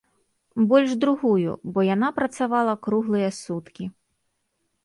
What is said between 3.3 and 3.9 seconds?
суткі.